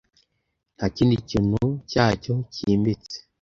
[0.75, 1.59] ntakindi kintu
[1.91, 3.17] cyacyo cyimbitse